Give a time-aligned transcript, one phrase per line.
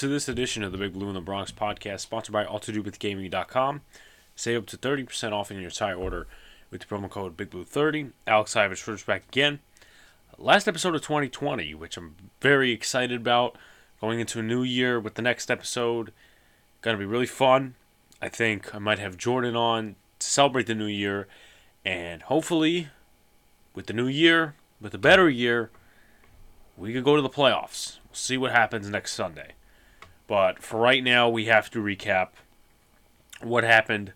[0.00, 3.82] to this edition of the Big Blue in the Bronx podcast, sponsored by AllToDoWithGaming.com.
[4.34, 6.26] Save up to 30% off in your entire order
[6.70, 8.12] with the promo code BigBlue30.
[8.26, 9.58] Alex Ivers back again.
[10.38, 13.58] Last episode of 2020, which I'm very excited about.
[14.00, 16.14] Going into a new year with the next episode.
[16.80, 17.74] Gonna be really fun.
[18.22, 21.28] I think I might have Jordan on to celebrate the new year.
[21.84, 22.88] And hopefully,
[23.74, 25.68] with the new year, with a better year,
[26.78, 27.98] we could go to the playoffs.
[28.08, 29.52] We'll see what happens next Sunday.
[30.30, 32.28] But for right now, we have to recap
[33.42, 34.12] what happened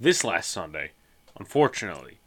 [0.00, 0.90] this last Sunday,
[1.38, 2.18] unfortunately.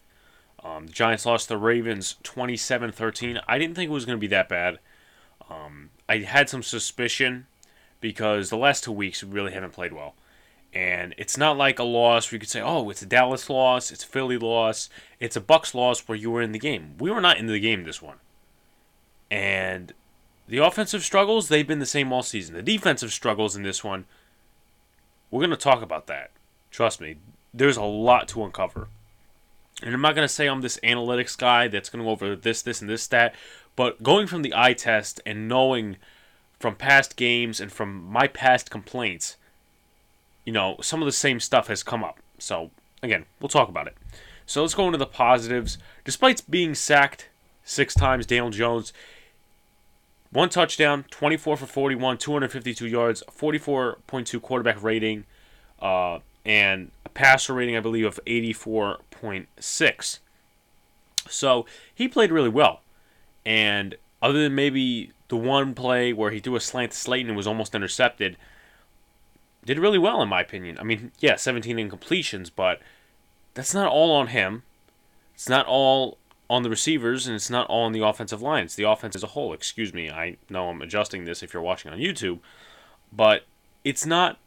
[0.63, 3.41] Um, the Giants lost the Ravens 27 13.
[3.49, 4.79] I didn't think it was going to be that bad.
[5.49, 7.47] Um, I had some suspicion
[7.99, 10.15] because the last two weeks we really haven't played well.
[10.73, 13.91] And it's not like a loss where you could say, oh, it's a Dallas loss,
[13.91, 16.93] it's a Philly loss, it's a Bucks loss where you were in the game.
[16.97, 18.19] We were not in the game this one.
[19.29, 19.93] And
[20.47, 22.55] the offensive struggles, they've been the same all season.
[22.55, 24.05] The defensive struggles in this one,
[25.31, 26.31] we're going to talk about that.
[26.71, 27.15] Trust me,
[27.53, 28.87] there's a lot to uncover.
[29.81, 32.35] And I'm not going to say I'm this analytics guy that's going to go over
[32.35, 33.35] this, this, and this stat,
[33.75, 35.97] but going from the eye test and knowing
[36.59, 39.35] from past games and from my past complaints,
[40.45, 42.19] you know, some of the same stuff has come up.
[42.37, 42.71] So,
[43.03, 43.97] again, we'll talk about it.
[44.45, 45.77] So let's go into the positives.
[46.03, 47.29] Despite being sacked
[47.63, 48.93] six times, Daniel Jones
[50.31, 55.25] one touchdown, 24 for 41, 252 yards, 44.2 quarterback rating,
[55.81, 60.19] uh, and a passer rating, I believe, of 84.6.
[61.29, 62.81] So he played really well.
[63.45, 67.37] And other than maybe the one play where he threw a slant to Slayton and
[67.37, 68.37] was almost intercepted,
[69.65, 70.77] did really well, in my opinion.
[70.79, 72.79] I mean, yeah, 17 incompletions, but
[73.53, 74.63] that's not all on him.
[75.33, 76.17] It's not all
[76.49, 78.65] on the receivers and it's not all on the offensive line.
[78.65, 79.53] It's the offense as a whole.
[79.53, 80.09] Excuse me.
[80.09, 82.39] I know I'm adjusting this if you're watching on YouTube,
[83.11, 83.43] but
[83.83, 84.37] it's not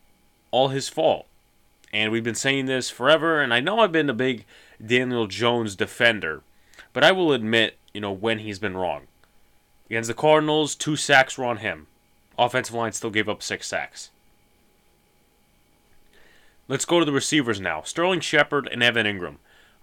[0.50, 1.26] all his fault.
[1.92, 4.44] And we've been saying this forever, and I know I've been a big
[4.84, 6.42] Daniel Jones defender,
[6.92, 9.06] but I will admit, you know, when he's been wrong.
[9.86, 11.86] Against the Cardinals, two sacks were on him.
[12.38, 14.10] Offensive line still gave up six sacks.
[16.68, 17.80] Let's go to the receivers now.
[17.82, 19.36] Sterling Shepard and Evan Engram.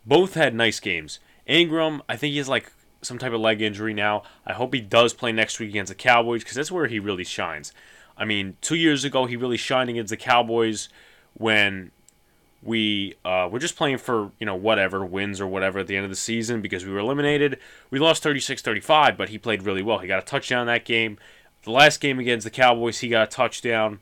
[0.05, 1.19] Both had nice games.
[1.47, 4.23] Engram, I think he has like some type of leg injury now.
[4.45, 7.23] I hope he does play next week against the Cowboys because that's where he really
[7.23, 7.71] shines.
[8.17, 10.89] I mean, two years ago he really shined against the Cowboys
[11.33, 11.91] when
[12.63, 16.03] we uh, were just playing for you know whatever wins or whatever at the end
[16.03, 17.59] of the season because we were eliminated.
[17.91, 19.99] We lost 36-35, but he played really well.
[19.99, 21.17] He got a touchdown that game.
[21.63, 23.99] The last game against the Cowboys, he got a touchdown,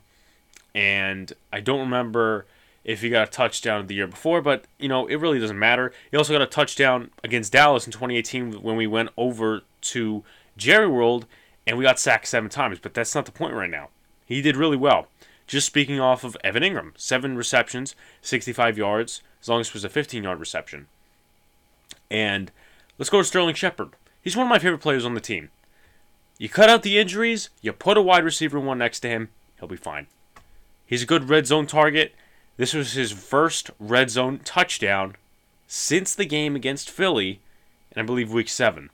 [0.74, 2.46] and I don't remember
[2.84, 5.92] if he got a touchdown the year before, but you know it really doesn't matter.
[6.10, 10.22] He also got a touchdown against Dallas in 2018 when we went over to
[10.56, 11.26] Jerry World
[11.66, 12.78] and we got sacked seven times.
[12.78, 13.88] But that's not the point right now.
[14.26, 15.08] He did really well.
[15.46, 19.84] Just speaking off of Evan Engram, seven receptions, 65 yards, as long as it was
[19.84, 20.86] a 15-yard reception.
[22.10, 22.50] And
[22.98, 23.90] let's go to Sterling Shepard.
[24.22, 25.50] He's one of my favorite players on the team.
[26.38, 29.28] You cut out the injuries, you put a wide receiver one next to him,
[29.58, 30.06] he'll be fine.
[30.86, 32.14] He's a good red zone target.
[32.56, 35.16] This was his first red zone touchdown
[35.66, 37.40] since the game against Philly,
[37.92, 38.90] and I believe week seven.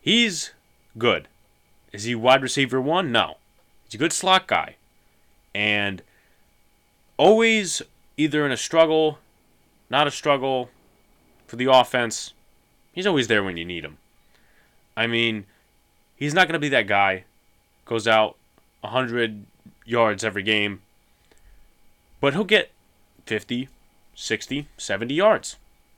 [0.00, 0.52] He's
[0.96, 1.28] good.
[1.92, 3.12] Is he wide receiver one?
[3.12, 3.36] No.
[3.84, 4.76] He's a good slot guy.
[5.54, 6.02] And
[7.16, 7.82] always
[8.16, 9.18] either in a struggle,
[9.90, 10.70] not a struggle
[11.46, 12.32] for the offense.
[12.92, 13.98] He's always there when you need him.
[14.96, 15.44] I mean,
[16.16, 17.24] he's not going to be that guy.
[17.84, 18.36] Goes out
[18.80, 19.44] 100
[19.84, 20.80] yards every game,
[22.20, 22.70] but he'll get
[23.26, 23.68] 50,
[24.14, 25.56] 60, 70 yards.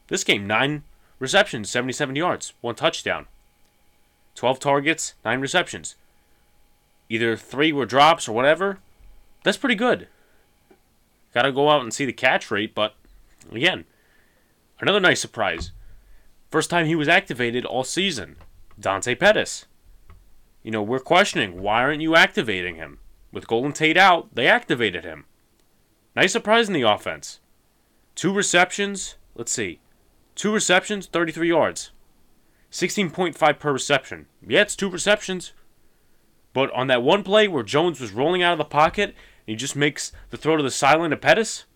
[0.08, 0.82] This game, 9
[1.18, 3.26] receptions, 77 yards, 1 touchdown.
[4.34, 5.96] 12 targets, 9 receptions.
[7.08, 8.78] Either 3 were drops or whatever.
[9.44, 10.08] That's pretty good.
[11.34, 12.94] Got to go out and see the catch rate, but
[13.52, 13.84] again,
[14.80, 15.72] another nice surprise.
[16.50, 18.36] First time he was activated all season.
[18.80, 19.66] Dante Pettis.
[20.62, 22.98] You know, we're questioning why aren't you activating him?
[23.32, 25.26] With Golden Tate out, they activated him.
[26.18, 27.38] Nice surprise in the offense.
[28.16, 29.14] Two receptions.
[29.36, 29.78] Let's see.
[30.34, 31.92] Two receptions, 33 yards.
[32.72, 34.26] 16.5 per reception.
[34.44, 35.52] Yeah, it's two receptions.
[36.52, 39.14] But on that one play where Jones was rolling out of the pocket, and
[39.46, 41.66] he just makes the throw to the sideline to Pettis.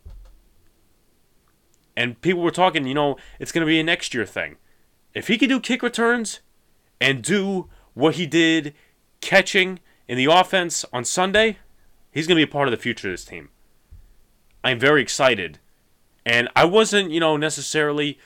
[1.96, 4.56] And people were talking, you know, it's going to be a next year thing.
[5.14, 6.40] If he could do kick returns
[7.00, 8.74] and do what he did
[9.20, 9.78] catching
[10.08, 11.58] in the offense on Sunday,
[12.10, 13.50] he's going to be a part of the future of this team.
[14.64, 15.58] I'm very excited.
[16.24, 18.18] And I wasn't, you know, necessarily,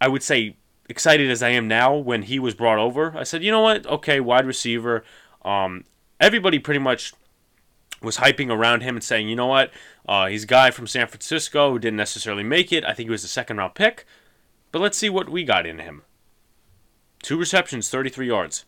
[0.00, 0.56] I would say,
[0.88, 3.16] excited as I am now when he was brought over.
[3.16, 3.86] I said, you know what?
[3.86, 5.04] Okay, wide receiver.
[5.44, 5.84] Um,
[6.20, 7.12] everybody pretty much
[8.02, 9.70] was hyping around him and saying, you know what,
[10.08, 12.84] uh, he's a guy from San Francisco who didn't necessarily make it.
[12.84, 14.06] I think he was a second round pick,
[14.70, 16.02] but let's see what we got in him.
[17.22, 18.64] Two receptions, 33 yards.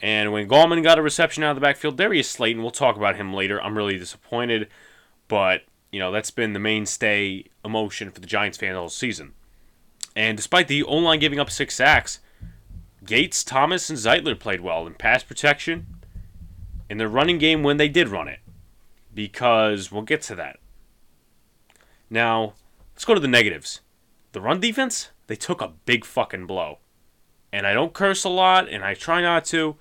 [0.00, 3.16] And when Gallman got a reception out of the backfield, Darius Slayton, we'll talk about
[3.16, 3.62] him later.
[3.62, 4.68] I'm really disappointed,
[5.28, 9.32] but you know that's been the mainstay emotion for the Giants fans all season.
[10.16, 12.18] And despite the O line giving up six sacks,
[13.04, 15.86] Gates, Thomas, and Zeitler played well in pass protection,
[16.88, 18.40] in the running game when they did run it,
[19.14, 20.58] because we'll get to that.
[22.10, 22.54] Now,
[22.94, 23.80] let's go to the negatives.
[24.32, 26.78] The run defense, they took a big fucking blow.
[27.52, 29.76] And I don't curse a lot, and I try not to,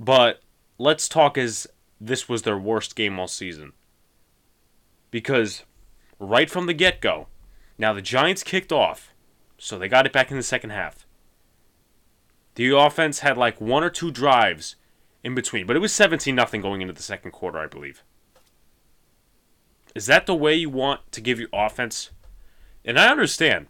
[0.00, 0.40] but
[0.78, 1.66] let's talk as
[2.00, 3.72] this was their worst game all season.
[5.10, 5.64] Because
[6.18, 7.28] right from the get go,
[7.78, 9.12] now the Giants kicked off,
[9.58, 11.06] so they got it back in the second half.
[12.54, 14.76] The offense had like one or two drives
[15.22, 18.02] in between, but it was 17 nothing going into the second quarter, I believe.
[19.94, 22.10] Is that the way you want to give your offense?
[22.84, 23.68] And I understand.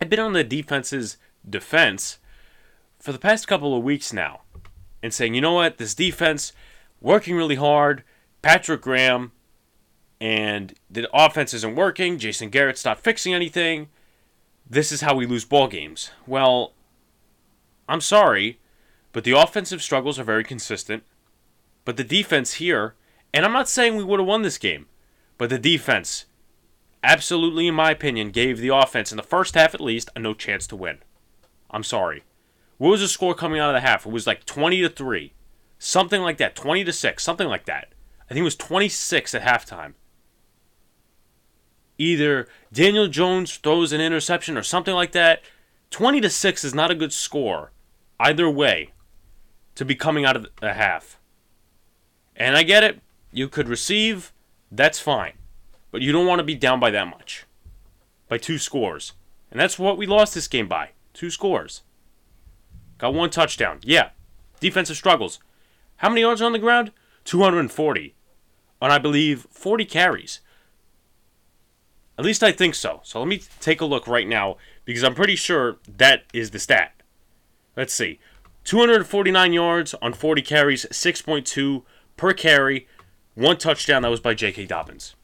[0.00, 1.18] I've been on the defense's
[1.48, 2.18] defense
[2.98, 4.42] for the past couple of weeks now
[5.02, 6.52] and saying, you know what, this defense
[7.00, 8.04] working really hard,
[8.42, 9.32] Patrick Graham,
[10.20, 12.18] and the offense isn't working.
[12.18, 13.88] Jason Garrett's not fixing anything.
[14.68, 16.10] This is how we lose ball games.
[16.26, 16.72] Well,
[17.88, 18.60] I'm sorry,
[19.12, 21.02] but the offensive struggles are very consistent.
[21.84, 22.94] But the defense here,
[23.32, 24.86] and I'm not saying we would have won this game,
[25.38, 26.26] but the defense,
[27.02, 30.34] absolutely, in my opinion, gave the offense, in the first half at least, a no
[30.34, 30.98] chance to win.
[31.70, 32.24] I'm sorry.
[32.76, 34.06] What was the score coming out of the half?
[34.06, 35.32] It was like 20 to 3.
[35.78, 36.54] Something like that.
[36.54, 37.22] 20 to 6.
[37.22, 37.92] Something like that.
[38.24, 39.94] I think it was 26 at halftime.
[42.00, 45.42] Either Daniel Jones throws an interception or something like that.
[45.90, 47.72] 20 to 6 is not a good score
[48.18, 48.92] either way
[49.74, 51.20] to be coming out of the half.
[52.34, 53.02] And I get it.
[53.32, 54.32] You could receive,
[54.72, 55.34] that's fine.
[55.90, 57.44] But you don't want to be down by that much.
[58.28, 59.12] By two scores.
[59.50, 60.92] And that's what we lost this game by.
[61.12, 61.82] Two scores.
[62.96, 63.80] Got one touchdown.
[63.82, 64.10] Yeah.
[64.58, 65.38] Defensive struggles.
[65.96, 66.92] How many yards on the ground?
[67.24, 68.14] 240.
[68.80, 70.40] On, I believe, 40 carries.
[72.20, 73.00] At least I think so.
[73.02, 76.58] So let me take a look right now because I'm pretty sure that is the
[76.58, 76.92] stat.
[77.78, 78.18] Let's see.
[78.64, 81.82] 249 yards on 40 carries, 6.2
[82.18, 82.86] per carry,
[83.36, 84.02] one touchdown.
[84.02, 84.66] That was by J.K.
[84.66, 85.14] Dobbins.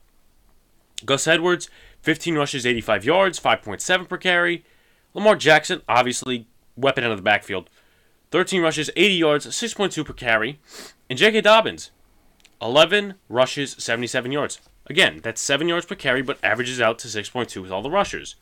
[1.05, 1.69] Gus Edwards,
[2.01, 4.65] 15 rushes, 85 yards, 5.7 per carry.
[5.13, 6.47] Lamar Jackson, obviously,
[6.77, 7.69] weapon out of the backfield.
[8.31, 10.61] 13 rushes, 80 yards, 6.2 per carry.
[11.11, 11.43] And J.K.
[11.43, 11.91] Dobbins,
[12.63, 14.61] 11 rushes, 77 yards.
[14.87, 18.37] Again, that's 7 yards per carry, but averages out to 6.2 with all the rushers.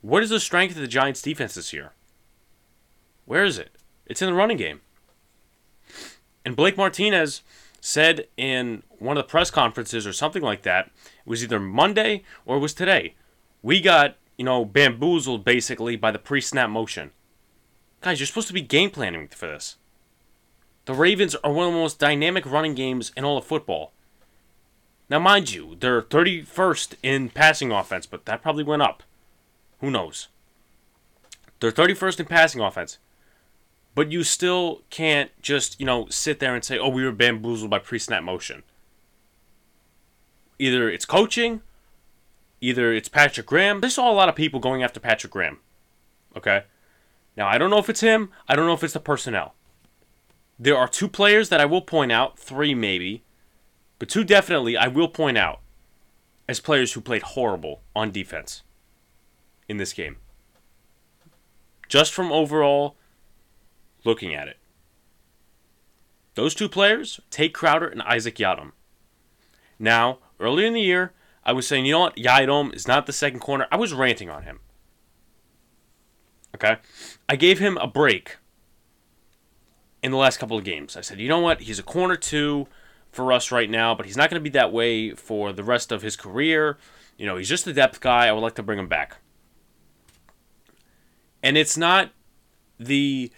[0.00, 1.92] What is the strength of the Giants' defense this year?
[3.24, 3.70] Where is it?
[4.06, 4.80] It's in the running game.
[6.44, 7.42] And Blake Martinez
[7.80, 12.22] said in one of the press conferences or something like that, it was either Monday
[12.44, 13.14] or it was today.
[13.62, 17.10] We got, you know, bamboozled basically by the pre snap motion.
[18.00, 19.76] Guys, you're supposed to be game planning for this.
[20.84, 23.92] The Ravens are one of the most dynamic running games in all of football.
[25.08, 29.02] Now, mind you, they're 31st in passing offense, but that probably went up.
[29.80, 30.28] Who knows?
[31.60, 32.98] They're 31st in passing offense.
[33.94, 37.70] But you still can't just, you know, sit there and say, oh, we were bamboozled
[37.70, 38.62] by pre snap motion.
[40.58, 41.62] Either it's coaching,
[42.60, 43.80] either it's Patrick Graham.
[43.80, 45.58] There's saw a lot of people going after Patrick Graham.
[46.36, 46.64] Okay?
[47.36, 49.54] Now, I don't know if it's him, I don't know if it's the personnel.
[50.58, 53.22] There are two players that I will point out, three maybe,
[53.98, 55.60] but two definitely I will point out
[56.48, 58.62] as players who played horrible on defense
[59.68, 60.16] in this game.
[61.88, 62.96] Just from overall
[64.04, 64.58] looking at it.
[66.34, 68.72] Those two players, Tae Crowder and Isaac Yiadom.
[69.78, 71.12] Now, earlier in the year,
[71.44, 73.66] I was saying, you know what, Yiadom is not the second corner.
[73.70, 74.60] I was ranting on him.
[76.54, 76.76] Okay?
[77.28, 78.36] I gave him a break
[80.02, 80.96] in the last couple of games.
[80.96, 82.66] I said, you know what, he's a corner two
[83.16, 85.90] for us right now, but he's not going to be that way for the rest
[85.90, 86.78] of his career.
[87.16, 88.26] You know, he's just a depth guy.
[88.26, 89.16] I would like to bring him back.
[91.42, 92.12] And it's not
[92.78, 93.32] the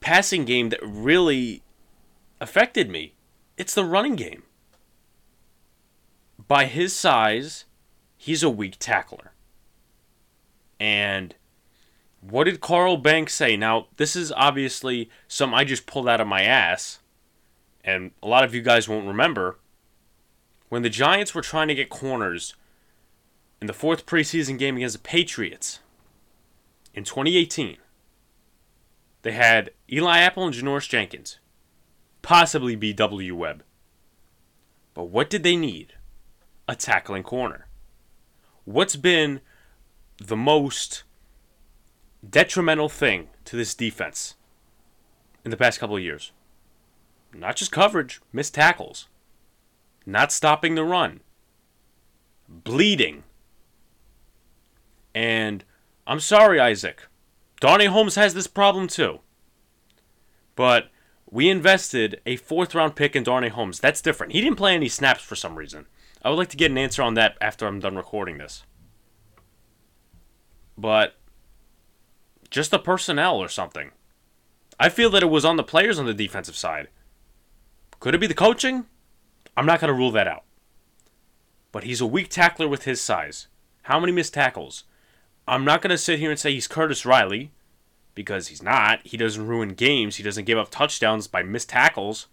[0.00, 1.62] passing game that really
[2.40, 3.14] affected me.
[3.56, 4.44] It's the running game.
[6.48, 7.64] By his size,
[8.16, 9.32] he's a weak tackler.
[10.78, 11.34] And
[12.20, 13.56] what did Carl Banks say?
[13.56, 17.00] Now, this is obviously some I just pulled out of my ass,
[17.84, 19.58] and a lot of you guys won't remember.
[20.68, 22.54] When the Giants were trying to get corners
[23.60, 25.80] in the fourth preseason game against the Patriots
[26.94, 27.76] in 2018,
[29.22, 31.38] they had Eli Apple and Janoris Jenkins.
[32.22, 33.34] possibly B.W.
[33.34, 33.64] Webb.
[34.94, 35.94] But what did they need?
[36.68, 37.66] A tackling corner.
[38.64, 39.40] What's been
[40.18, 41.02] the most
[42.28, 44.36] detrimental thing to this defense
[45.44, 46.30] in the past couple of years?
[47.34, 49.08] Not just coverage, missed tackles,
[50.04, 51.20] not stopping the run,
[52.48, 53.24] bleeding.
[55.14, 55.64] And
[56.06, 57.06] I'm sorry, Isaac.
[57.60, 59.20] Darnay Holmes has this problem too.
[60.54, 60.90] But
[61.30, 63.80] we invested a fourth round pick in Darnay Holmes.
[63.80, 64.32] That's different.
[64.32, 65.86] He didn't play any snaps for some reason.
[66.22, 68.64] I would like to get an answer on that after I'm done recording this.
[70.76, 71.16] But
[72.50, 73.92] just the personnel or something.
[74.78, 76.88] I feel that it was on the players on the defensive side.
[78.02, 78.86] Could it be the coaching?
[79.56, 80.42] I'm not going to rule that out.
[81.70, 83.46] But he's a weak tackler with his size.
[83.82, 84.82] How many missed tackles?
[85.46, 87.52] I'm not going to sit here and say he's Curtis Riley
[88.16, 89.06] because he's not.
[89.06, 90.16] He doesn't ruin games.
[90.16, 92.26] He doesn't give up touchdowns by missed tackles.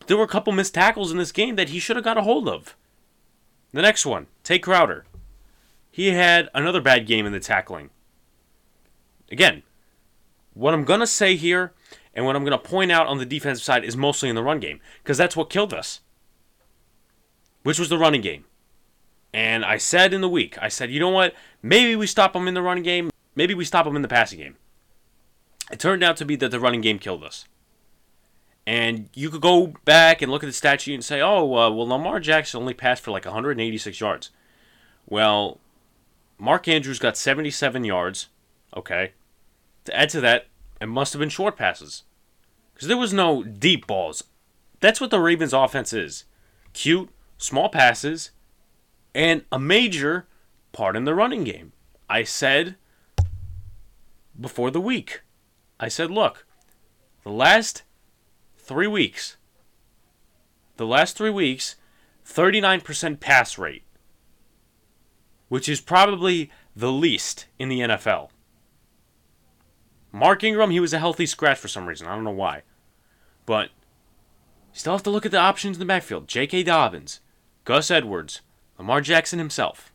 [0.00, 2.18] But there were a couple missed tackles in this game that he should have got
[2.18, 2.74] a hold of.
[3.72, 5.04] The next one, Tae Crowder.
[5.92, 7.90] He had another bad game in the tackling.
[9.30, 9.62] Again,
[10.54, 11.72] what I'm going to say here
[12.14, 14.42] and what I'm going to point out on the defensive side is mostly in the
[14.42, 16.00] run game because that's what killed us,
[17.62, 18.44] which was the running game.
[19.34, 21.34] And I said in the week, I said, you know what?
[21.62, 23.10] Maybe we stop them in the running game.
[23.34, 24.56] Maybe we stop them in the passing game.
[25.70, 27.46] It turned out to be that the running game killed us.
[28.66, 31.70] And you could go back and look at the stat sheet and say, oh, uh,
[31.70, 34.30] well, Lamar Jackson only passed for like 186 yards.
[35.08, 35.58] Well,
[36.38, 38.28] Mark Andrews got 77 yards.
[38.76, 39.12] Okay.
[39.84, 40.46] To add to that,
[40.82, 42.02] it must have been short passes.
[42.74, 44.24] Because there was no deep balls.
[44.80, 46.24] That's what the Ravens' offense is
[46.72, 48.30] cute, small passes,
[49.14, 50.26] and a major
[50.72, 51.72] part in the running game.
[52.08, 52.76] I said
[54.38, 55.22] before the week,
[55.78, 56.46] I said, look,
[57.22, 57.82] the last
[58.56, 59.36] three weeks,
[60.78, 61.76] the last three weeks,
[62.26, 63.84] 39% pass rate,
[65.48, 68.30] which is probably the least in the NFL.
[70.12, 72.06] Mark Ingram, he was a healthy scratch for some reason.
[72.06, 72.62] I don't know why.
[73.46, 73.70] But
[74.72, 76.28] you still have to look at the options in the backfield.
[76.28, 76.62] J.K.
[76.64, 77.20] Dobbins,
[77.64, 78.42] Gus Edwards,
[78.78, 79.92] Lamar Jackson himself.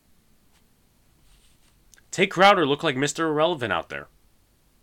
[2.10, 3.20] Tae Crowder looked like Mr.
[3.20, 4.08] Irrelevant out there.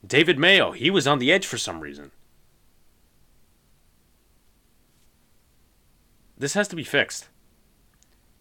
[0.06, 2.12] David Mayo, he was on the edge for some reason.
[6.38, 7.30] This has to be fixed.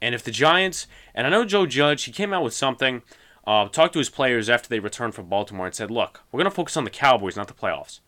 [0.02, 3.02] And if the Giants, and I know Joe Judge, he came out with something
[3.46, 6.50] uh, talked to his players after they returned from Baltimore and said, look, we're going
[6.50, 8.00] to focus on the Cowboys, not the playoffs.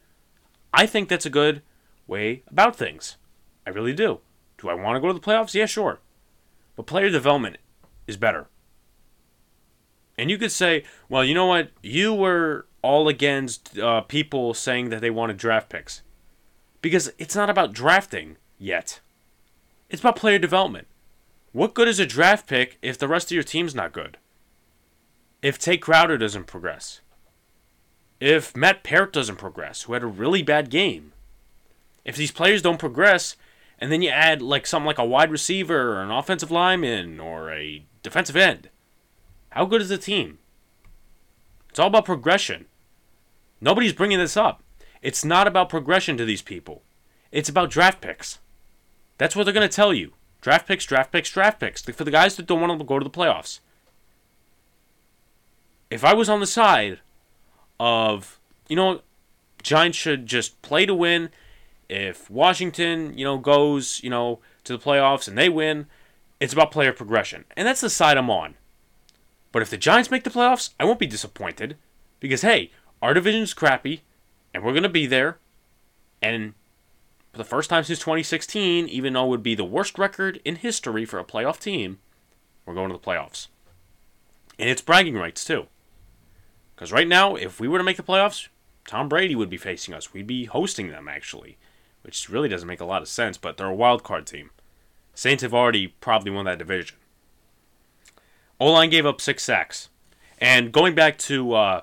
[0.72, 1.62] I think that's a good
[2.06, 3.16] way about things.
[3.66, 4.20] I really do.
[4.58, 5.54] Do I want to go to the playoffs?
[5.54, 6.00] Yeah, sure.
[6.76, 7.58] But player development
[8.06, 8.46] is better.
[10.18, 11.70] And you could say, well, you know what?
[11.82, 16.02] You were all against uh, people saying that they wanted draft picks.
[16.80, 19.00] Because it's not about drafting yet,
[19.90, 20.86] it's about player development.
[21.52, 24.18] What good is a draft pick if the rest of your team's not good?
[25.46, 27.02] If Tae Crowder doesn't progress,
[28.18, 31.12] if Matt Peart doesn't progress, who had a really bad game,
[32.04, 33.36] if these players don't progress,
[33.78, 37.52] and then you add like something like a wide receiver or an offensive lineman or
[37.52, 38.70] a defensive end,
[39.50, 40.40] how good is the team?
[41.70, 42.66] It's all about progression.
[43.60, 44.64] Nobody's bringing this up.
[45.00, 46.82] It's not about progression to these people.
[47.30, 48.40] It's about draft picks.
[49.16, 50.14] That's what they're going to tell you.
[50.40, 51.82] Draft picks, draft picks, draft picks.
[51.82, 53.60] For the guys that don't want to go to the playoffs
[55.90, 57.00] if I was on the side
[57.78, 58.38] of,
[58.68, 59.00] you know,
[59.62, 61.30] Giants should just play to win.
[61.88, 65.86] If Washington, you know, goes, you know, to the playoffs and they win,
[66.40, 67.44] it's about player progression.
[67.56, 68.54] And that's the side I'm on.
[69.52, 71.76] But if the Giants make the playoffs, I won't be disappointed
[72.20, 74.02] because hey, our division's crappy
[74.52, 75.38] and we're going to be there.
[76.20, 76.54] And
[77.32, 80.56] for the first time since 2016, even though it would be the worst record in
[80.56, 81.98] history for a playoff team,
[82.64, 83.48] we're going to the playoffs.
[84.58, 85.66] And it's bragging rights too.
[86.76, 88.48] Because right now, if we were to make the playoffs,
[88.86, 90.12] Tom Brady would be facing us.
[90.12, 91.56] We'd be hosting them, actually,
[92.02, 94.50] which really doesn't make a lot of sense, but they're a wild card team.
[95.14, 96.98] Saints have already probably won that division.
[98.60, 99.88] O line gave up six sacks.
[100.38, 101.80] And going back to uh,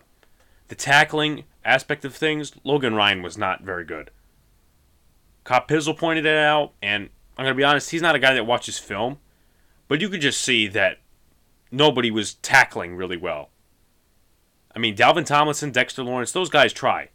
[0.67, 4.11] the tackling aspect of things, Logan Ryan was not very good.
[5.43, 8.35] Cop Pizzle pointed it out, and I'm going to be honest, he's not a guy
[8.35, 9.17] that watches film,
[9.87, 10.99] but you could just see that
[11.71, 13.49] nobody was tackling really well.
[14.75, 17.09] I mean, Dalvin Tomlinson, Dexter Lawrence, those guys try.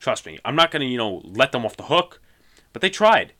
[0.00, 0.38] Trust me.
[0.44, 2.20] I'm not going to, you know, let them off the hook,
[2.72, 3.32] but they tried.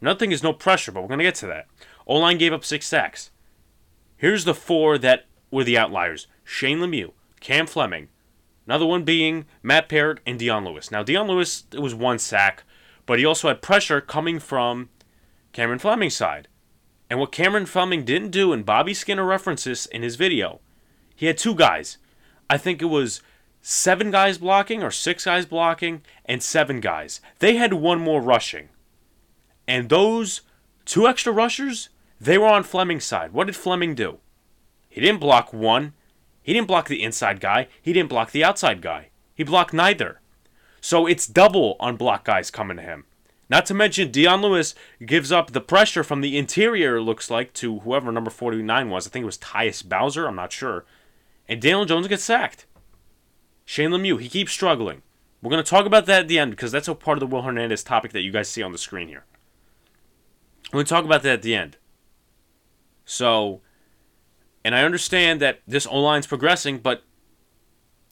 [0.00, 1.66] Nothing is no pressure, but we're going to get to that.
[2.06, 3.30] O line gave up six sacks.
[4.16, 8.08] Here's the four that were the outliers Shane Lemieux, Cam Fleming,
[8.66, 10.90] another one being Matt Peart and Dion Lewis.
[10.90, 12.64] Now, Dion Lewis, it was one sack,
[13.06, 14.88] but he also had pressure coming from
[15.52, 16.48] Cameron Fleming's side.
[17.10, 20.60] And what Cameron Fleming didn't do, and Bobby Skinner references in his video,
[21.14, 21.96] he had two guys.
[22.50, 23.22] I think it was
[23.60, 27.20] seven guys blocking or six guys blocking and seven guys.
[27.38, 28.68] They had one more rushing.
[29.66, 30.42] And those
[30.84, 31.90] two extra rushers,
[32.20, 33.32] they were on Fleming's side.
[33.32, 34.18] What did Fleming do?
[34.88, 35.92] He didn't block one.
[36.42, 37.68] He didn't block the inside guy.
[37.82, 39.10] He didn't block the outside guy.
[39.34, 40.20] He blocked neither.
[40.80, 43.04] So it's double on block guys coming to him.
[43.50, 44.74] Not to mention, Dion Lewis
[45.04, 49.06] gives up the pressure from the interior, looks like, to whoever number 49 was.
[49.06, 50.26] I think it was Tyus Bowser.
[50.26, 50.84] I'm not sure.
[51.48, 52.66] And Daniel Jones gets sacked.
[53.64, 55.02] Shane Lemieux, he keeps struggling.
[55.42, 57.26] We're going to talk about that at the end because that's a part of the
[57.26, 59.24] Will Hernandez topic that you guys see on the screen here.
[60.72, 61.76] We're going to talk about that at the end.
[63.04, 63.60] So,
[64.64, 67.04] and I understand that this O line's progressing, but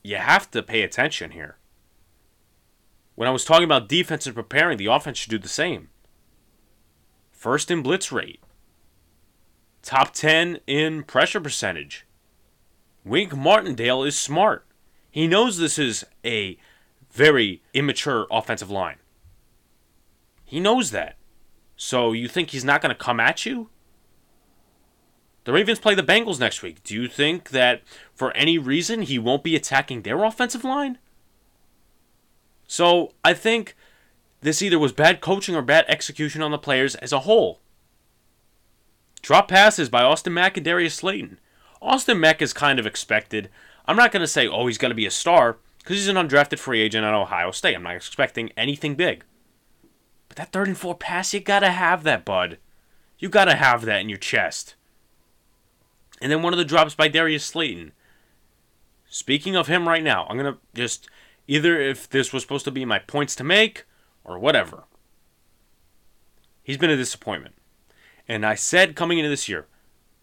[0.02, 1.59] you have to pay attention here.
[3.14, 5.88] When I was talking about defense and preparing, the offense should do the same.
[7.33, 8.40] First in blitz rate,
[9.83, 12.06] top 10 in pressure percentage.
[13.07, 14.67] Wink Martindale is smart.
[15.13, 16.59] He knows this is a
[17.13, 18.97] very immature offensive line.
[20.45, 21.17] He knows that.
[21.77, 23.71] So you think he's not going to come at you?
[25.45, 26.83] The Ravens play the Bengals next week.
[26.83, 27.83] Do you think that
[28.13, 30.99] for any reason he won't be attacking their offensive line?
[32.67, 33.77] So I think
[34.41, 37.61] this either was bad coaching or bad execution on the players as a whole.
[39.23, 41.39] Drop passes by Austin Mack and Darius Slayton.
[41.87, 43.49] Austin Mack is kind of expected.
[43.87, 46.16] I'm not going to say, oh, he's going to be a star, because he's an
[46.16, 47.75] undrafted free agent at Ohio State.
[47.75, 49.25] I'm not expecting anything big.
[50.28, 52.59] But that third and four pass, you got to have that, bud.
[53.18, 54.75] You got to have that in your chest.
[56.20, 57.92] And then one of the drops by Darius Slayton.
[59.09, 61.09] Speaking of him right now, I'm going to just
[61.49, 63.85] Either if this was supposed to be my points to make
[64.25, 64.85] or whatever.
[66.62, 67.55] He's been a disappointment.
[68.27, 69.66] And I said coming into this year,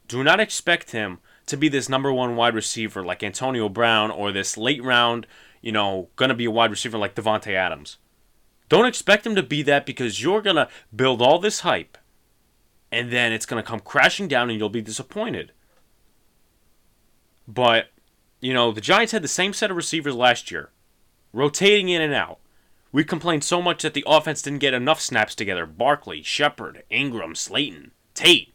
[0.07, 4.31] do not expect him to be this number one wide receiver like Antonio Brown or
[4.31, 5.27] this late round,
[5.61, 7.97] you know, going to be a wide receiver like Davante Adams.
[8.69, 11.97] Don't expect him to be that because you're going to build all this hype
[12.91, 15.51] and then it's going to come crashing down and you'll be disappointed.
[17.47, 17.87] But,
[18.39, 20.69] you know, the Giants had the same set of receivers last year
[21.33, 22.39] rotating in and out.
[22.91, 25.65] We complained so much that the offense didn't get enough snaps together.
[25.65, 28.52] Barkley, Shepard, Engram, Slayton, Tate.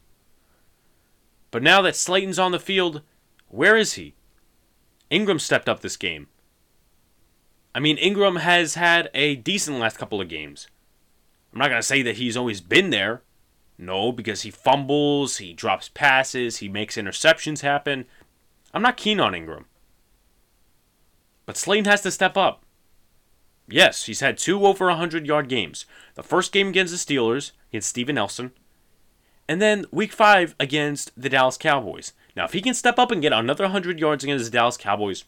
[1.51, 3.03] But now that Slayton's on the field,
[3.49, 4.15] where is he?
[5.11, 6.29] Engram stepped up this game.
[7.75, 10.69] I mean, Engram has had a decent last couple of games.
[11.53, 13.23] I'm not going to say that he's always been there.
[13.79, 18.07] No, because he fumbles, he drops passes, he makes interceptions happen.
[18.75, 19.65] I'm not keen on Engram.
[21.47, 22.65] But Slayton has to step up.
[23.69, 25.87] Yes, he's had two over 100 yard games.
[26.15, 28.53] The first game against the Steelers, against Steven Nelson,
[29.49, 32.13] and then week five against the Dallas Cowboys.
[32.37, 35.25] Now, if he can step up and get another 100 yards against the Dallas Cowboys,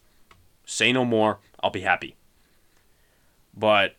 [0.65, 1.39] say no more.
[1.61, 2.15] I'll be happy.
[3.55, 3.95] But,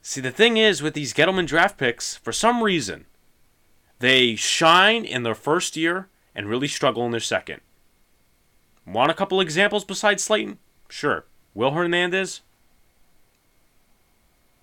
[0.00, 3.06] see, the thing is with these Gettleman draft picks, for some reason,
[3.98, 7.60] they shine in their first year and really struggle in their second.
[8.86, 10.58] Want a couple examples besides Slayton?
[10.88, 11.26] Sure.
[11.54, 12.42] Will Hernandez,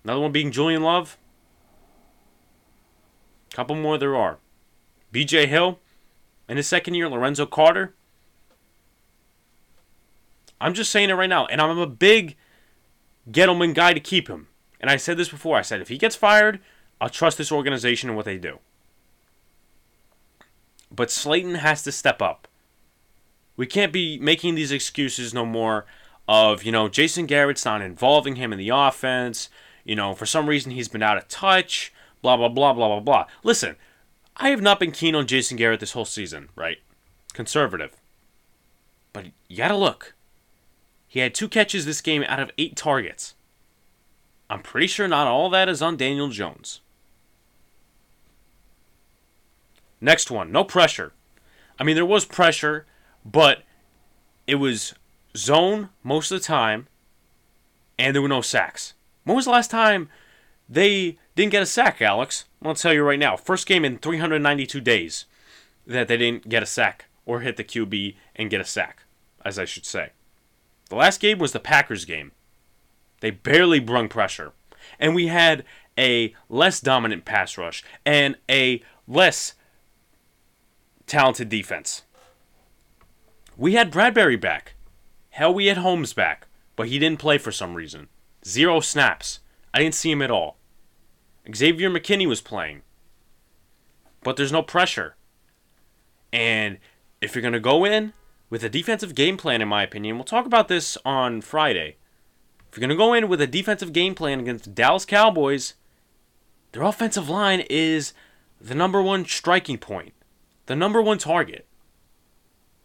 [0.06, 1.18] Another one being Julian Love.
[3.50, 4.38] Couple more there are.
[5.16, 5.78] BJ Hill
[6.46, 7.94] in his second year, Lorenzo Carter.
[10.60, 12.36] I'm just saying it right now, and I'm a big
[13.30, 14.48] Gettleman guy to keep him.
[14.78, 15.56] And I said this before.
[15.56, 16.60] I said if he gets fired,
[17.00, 18.58] I'll trust this organization and what they do.
[20.94, 22.46] But Slayton has to step up.
[23.56, 25.86] We can't be making these excuses no more
[26.28, 29.48] of, you know, Jason Garrett's not involving him in the offense.
[29.82, 33.00] You know, for some reason he's been out of touch, blah, blah, blah, blah, blah,
[33.00, 33.26] blah.
[33.42, 33.76] Listen,
[34.36, 36.78] I have not been keen on Jason Garrett this whole season, right?
[37.32, 37.96] Conservative.
[39.12, 40.14] But you gotta look.
[41.08, 43.34] He had two catches this game out of eight targets.
[44.50, 46.80] I'm pretty sure not all that is on Daniel Jones.
[50.00, 51.12] Next one, no pressure.
[51.78, 52.86] I mean, there was pressure,
[53.24, 53.62] but
[54.46, 54.94] it was
[55.36, 56.86] zone most of the time,
[57.98, 58.94] and there were no sacks.
[59.24, 60.10] When was the last time
[60.68, 62.44] they didn't get a sack, Alex?
[62.62, 63.36] I'll tell you right now.
[63.36, 65.26] First game in 392 days
[65.86, 69.04] that they didn't get a sack or hit the QB and get a sack,
[69.44, 70.10] as I should say.
[70.88, 72.32] The last game was the Packers game.
[73.20, 74.52] They barely brung pressure.
[74.98, 75.64] And we had
[75.98, 79.54] a less dominant pass rush and a less
[81.06, 82.02] talented defense.
[83.56, 84.74] We had Bradberry back.
[85.30, 88.08] Hell, we had Holmes back, but he didn't play for some reason.
[88.44, 89.40] Zero snaps.
[89.76, 90.56] I didn't see him at all.
[91.54, 92.80] Xavier McKinney was playing.
[94.22, 95.16] But there's no pressure.
[96.32, 96.78] And
[97.20, 98.14] if you're going to go in
[98.48, 101.98] with a defensive game plan, in my opinion, we'll talk about this on Friday.
[102.70, 105.74] If you're going to go in with a defensive game plan against the Dallas Cowboys,
[106.72, 108.14] their offensive line is
[108.58, 110.14] the number one striking point,
[110.64, 111.66] the number one target.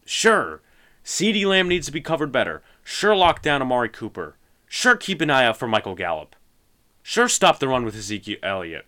[0.05, 0.61] Sure,
[1.05, 2.61] CeeDee Lamb needs to be covered better.
[2.83, 4.35] Sure, lock down Amari Cooper.
[4.67, 6.35] Sure, keep an eye out for Michael Gallup.
[7.03, 8.85] Sure, stop the run with Ezekiel Elliott.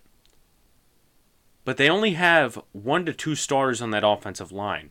[1.64, 4.90] But they only have one to two starters on that offensive line.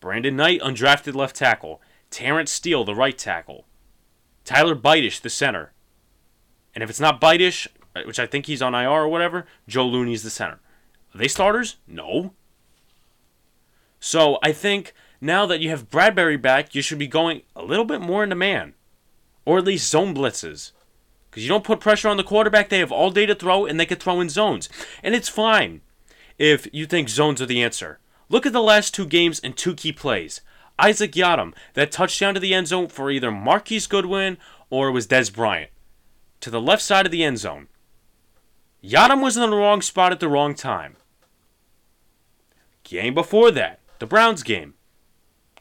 [0.00, 1.80] Brandon Knight, undrafted left tackle.
[2.10, 3.66] Terence Steele, the right tackle.
[4.44, 5.72] Tyler Biadasz, the center.
[6.74, 9.86] And if it's not Biadasz, uh, which I think he's on IR or whatever, Joe
[9.86, 10.60] Looney's the center.
[11.14, 11.76] Are they starters?
[11.86, 12.34] No.
[14.00, 17.84] So I think now that you have Bradberry back, you should be going a little
[17.84, 18.74] bit more into man.
[19.46, 20.72] Or at least zone blitzes.
[21.34, 23.80] Because you don't put pressure on the quarterback, they have all day to throw and
[23.80, 24.68] they can throw in zones.
[25.02, 25.80] And it's fine
[26.38, 27.98] if you think zones are the answer.
[28.28, 30.42] Look at the last two games and two key plays.
[30.78, 34.38] Isaac Yiadom, that touchdown to the end zone for either Marquise Goodwin
[34.70, 35.72] or it was Dez Bryant.
[36.38, 37.66] To the left side of the end zone.
[38.80, 40.94] Yiadom was in the wrong spot at the wrong time.
[42.84, 44.74] Game before that, the Browns game.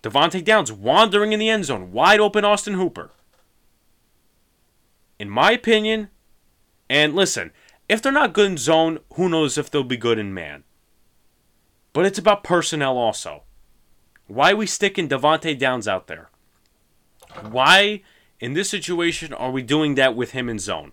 [0.04, 3.10] Devante Downs wandering in the end zone, wide open Austin Hooper.
[5.20, 6.10] In my opinion,
[6.90, 7.52] and listen,
[7.88, 10.64] if they're not good in zone, who knows if they'll be good in man.
[11.94, 13.44] But it's about personnel also.
[14.28, 16.30] Why are we sticking Devante Downs out there?
[17.50, 18.02] Why,
[18.40, 20.92] in this situation, are we doing that with him in zone?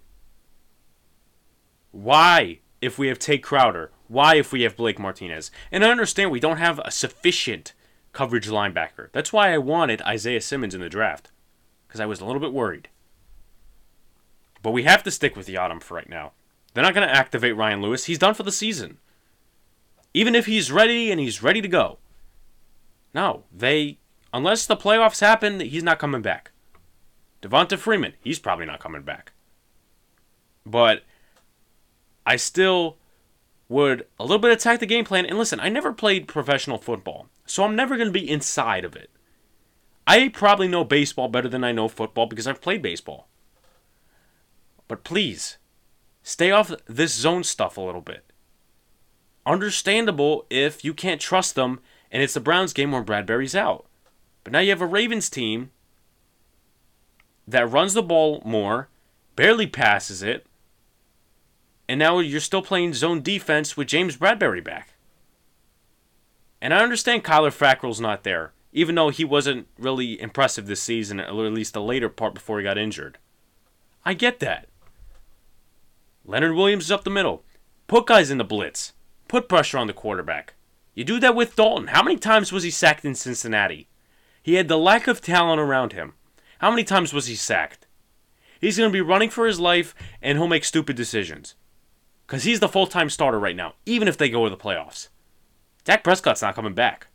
[1.90, 3.90] Why, if we have Tae Crowder?
[4.08, 5.50] Why, if we have Blake Martinez?
[5.72, 7.72] And I understand we don't have a sufficient
[8.12, 9.08] coverage linebacker.
[9.12, 11.30] That's why I wanted Isaiah Simmons in the draft,
[11.86, 12.88] because I was a little bit worried.
[14.62, 16.32] But we have to stick with Yiadom for right now.
[16.72, 18.04] They're not going to activate Ryan Lewis.
[18.04, 18.98] He's done for the season.
[20.14, 21.98] Even if he's ready and he's ready to go.
[23.14, 23.98] No, they,
[24.32, 26.52] unless the playoffs happen, he's not coming back.
[27.42, 29.32] Devonta Freeman, he's probably not coming back.
[30.66, 31.04] But
[32.26, 32.98] I still
[33.68, 35.24] would a little bit attack the game plan.
[35.24, 38.94] And listen, I never played professional football, so I'm never going to be inside of
[38.94, 39.10] it.
[40.06, 43.28] I probably know baseball better than I know football because I've played baseball.
[44.90, 45.58] But please,
[46.24, 48.24] stay off this zone stuff a little bit.
[49.46, 51.78] Understandable if you can't trust them
[52.10, 53.86] and it's the Browns game where Bradberry's out.
[54.42, 55.70] But now you have a Ravens team
[57.46, 58.88] that runs the ball more,
[59.36, 60.44] barely passes it,
[61.88, 64.94] and now you're still playing zone defense with James Bradberry back.
[66.60, 71.20] And I understand Kyler Fackrell's not there, even though he wasn't really impressive this season,
[71.20, 73.18] or at least the later part before he got injured.
[74.04, 74.66] I get that.
[76.24, 77.44] Leonard Williams is up the middle.
[77.86, 78.92] Put guys in the blitz.
[79.28, 80.54] Put pressure on the quarterback.
[80.94, 81.88] You do that with Dalton.
[81.88, 83.88] How many times was he sacked in Cincinnati?
[84.42, 86.14] He had the lack of talent around him.
[86.58, 87.86] How many times was he sacked?
[88.60, 91.54] He's going to be running for his life and he'll make stupid decisions.
[92.26, 95.08] Because he's the full time starter right now, even if they go to the playoffs.
[95.84, 97.06] Dak Prescott's not coming back.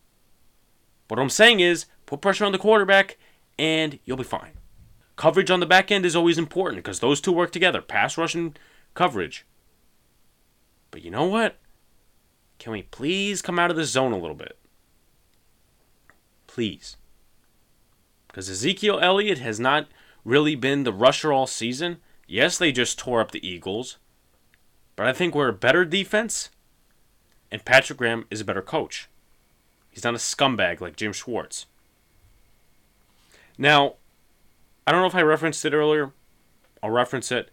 [1.08, 3.18] But what I'm saying is, put pressure on the quarterback
[3.60, 4.54] and you'll be fine.
[5.16, 8.36] Coverage on the back end is always important because those two work together pass rush
[8.36, 8.58] and
[8.96, 9.46] coverage.
[10.90, 11.58] But you know what?
[12.58, 14.58] Can we please come out of the zone a little bit?
[16.48, 16.98] Please.
[18.28, 19.88] Because Ezekiel Elliott has not
[20.24, 21.98] really been the rusher all season.
[22.28, 23.98] Yes, they just tore up the Eagles.
[24.96, 26.50] But I think we're a better defense,
[27.52, 29.10] and Patrick Graham is a better coach.
[29.90, 31.66] He's not a scumbag like Jim Schwartz.
[33.58, 33.96] Now,
[34.88, 36.12] I don't know if I referenced it earlier.
[36.82, 37.50] I'll reference it.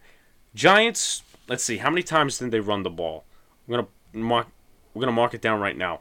[0.55, 1.23] Giants,
[1.53, 3.25] let's see, how many times did they run the ball?
[3.67, 3.87] I'm gonna
[4.25, 4.47] mark
[4.91, 5.99] we're gonna mark it down right now.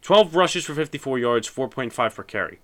[0.00, 2.60] 12 rushes for 54 yards, 4.5 per carry.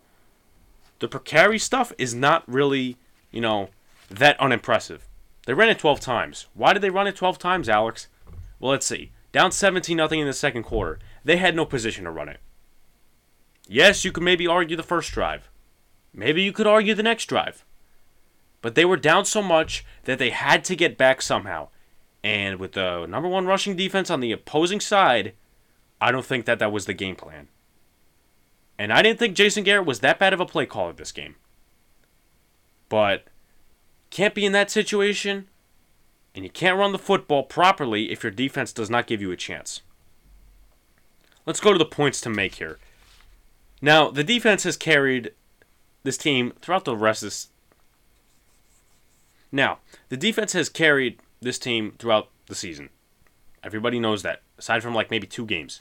[0.98, 2.96] The per carry stuff is not really,
[3.30, 3.68] you know,
[4.08, 5.06] that unimpressive.
[5.44, 6.46] They ran it 12 times.
[6.54, 8.08] Why did they run it 12 times, Alex?
[8.58, 9.12] Well, let's see.
[9.30, 10.98] Down 17 nothing in the second quarter.
[11.24, 12.40] They had no position to run it.
[13.68, 15.50] Yes, you could maybe argue the first drive.
[16.14, 17.66] Maybe you could argue the next drive.
[18.62, 21.68] But they were down so much that they had to get back somehow.
[22.24, 25.34] And with the number one rushing defense on the opposing side,
[26.00, 27.48] I don't think that that was the game plan.
[28.78, 31.36] And I didn't think Jason Garrett was that bad of a play caller this game.
[32.88, 33.24] But
[34.10, 35.48] can't be in that situation,
[36.34, 39.36] and you can't run the football properly if your defense does not give you a
[39.36, 39.82] chance.
[41.46, 42.78] Let's go to the points to make here.
[43.80, 45.32] Now, the defense has carried
[46.04, 47.48] this team throughout the rest of this.
[49.50, 52.90] Now, the defense has carried this team throughout the season.
[53.62, 55.80] Everybody knows that, aside from like maybe two games.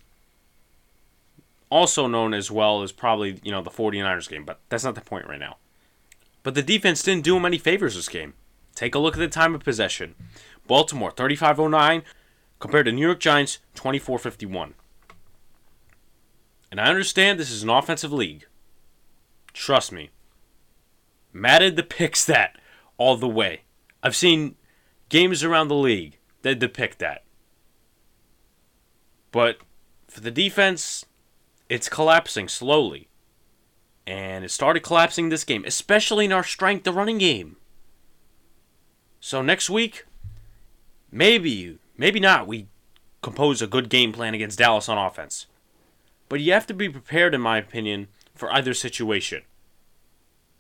[1.69, 5.01] Also known as well as probably, you know, the 49ers game, but that's not the
[5.01, 5.57] point right now.
[6.43, 8.33] But the defense didn't do him any favors this game.
[8.75, 10.15] Take a look at the time of possession.
[10.67, 12.03] Baltimore 3509
[12.59, 14.73] compared to New York Giants 2451.
[16.69, 18.45] And I understand this is an offensive league.
[19.53, 20.09] Trust me.
[21.33, 22.57] Madden depicts that
[22.97, 23.63] all the way.
[24.03, 24.55] I've seen
[25.11, 27.23] games around the league that depict that.
[29.31, 29.57] But
[30.07, 31.05] for the defense,
[31.69, 33.09] it's collapsing slowly.
[34.07, 37.57] And it started collapsing this game, especially in our strength, the running game.
[39.19, 40.05] So next week,
[41.11, 42.67] maybe, maybe not, we
[43.21, 45.45] compose a good game plan against Dallas on offense.
[46.29, 49.43] But you have to be prepared, in my opinion, for either situation.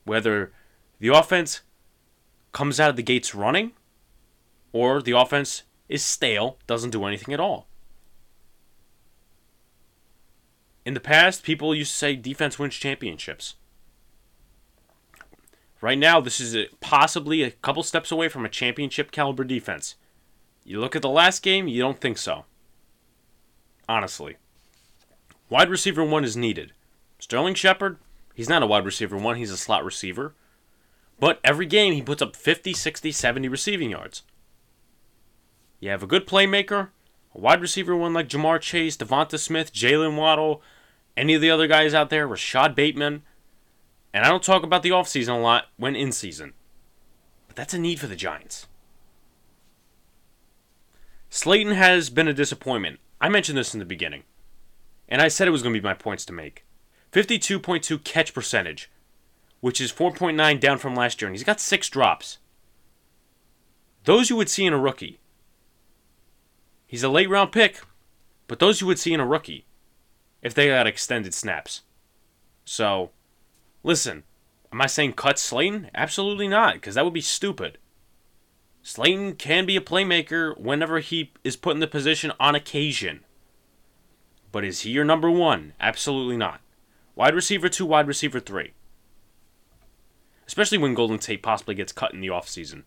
[0.03, 0.51] Whether
[0.99, 1.61] the offense
[2.51, 3.71] comes out of the gates running,
[4.73, 7.67] or the offense is stale, doesn't do anything at all.
[10.85, 13.55] In the past, people used to say defense wins championships.
[15.79, 19.95] Right now, this is a, possibly a couple steps away from a championship caliber defense.
[20.63, 22.45] You look at the last game, you don't think so.
[23.89, 24.37] Honestly.
[25.49, 26.71] Wide receiver one is needed.
[27.19, 27.97] Sterling Shepard,
[28.33, 30.33] he's not a wide receiver one, he's a slot receiver.
[31.19, 34.23] But every game, he puts up 50, 60, 70 receiving yards.
[35.81, 36.89] You have a good playmaker,
[37.35, 40.61] a wide receiver one like Ja'Marr Chase, Devonta Smith, Jaylen Waddle,
[41.17, 43.23] any of the other guys out there, Rashod Bateman.
[44.13, 46.53] And I don't talk about the offseason a lot when in season.
[47.47, 48.67] But that's a need for the Giants.
[51.29, 52.99] Slayton has been a disappointment.
[53.19, 54.23] I mentioned this in the beginning.
[55.09, 56.63] And I said it was going to be my points to make.
[57.11, 58.91] 52.2 catch percentage,
[59.61, 61.27] which is 4.9 down from last year.
[61.27, 62.37] And he's got six drops.
[64.03, 65.20] Those you would see in a rookie.
[66.91, 67.79] He's a late round pick,
[68.47, 69.63] but those you would see in a rookie
[70.41, 71.83] if they got extended snaps.
[72.65, 73.11] So,
[73.81, 74.23] listen,
[74.73, 75.89] am I saying cut Slayton?
[75.95, 77.77] Absolutely not, because that would be stupid.
[78.83, 83.21] Slayton can be a playmaker whenever he is put in the position on occasion.
[84.51, 85.71] But is he your number one?
[85.79, 86.59] Absolutely not.
[87.15, 88.73] Wide receiver two, wide receiver three.
[90.45, 92.83] Especially when Golden Tate possibly gets cut in the offseason.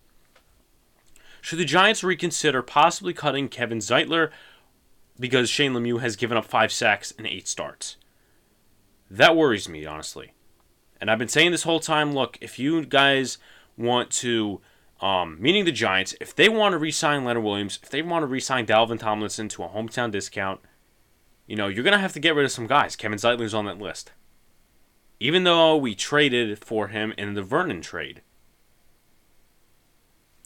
[1.44, 4.30] Should the Giants reconsider possibly cutting Kevin Zeitler
[5.20, 7.98] because Shane Lemieux has given up five sacks and eight starts?
[9.10, 10.32] That worries me, honestly.
[11.02, 13.36] And I've been saying this whole time look, if you guys
[13.76, 14.62] want to,
[15.02, 18.22] um, meaning the Giants, if they want to re sign Leonard Williams, if they want
[18.22, 20.62] to re sign Dalvin Tomlinson to a hometown discount,
[21.46, 22.96] you know, you're going to have to get rid of some guys.
[22.96, 24.12] Kevin Zeitler's on that list.
[25.20, 28.22] Even though we traded for him in the Vernon trade.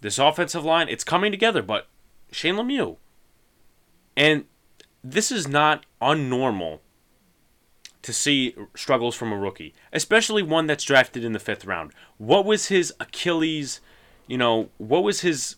[0.00, 1.88] This offensive line, it's coming together, but
[2.30, 2.96] Shane Lemieux.
[4.16, 4.44] And
[5.02, 6.80] this is not unnormal
[8.02, 11.92] to see struggles from a rookie, especially one that's drafted in the fifth round.
[12.16, 13.80] What was his Achilles,
[14.26, 15.56] you know, what was his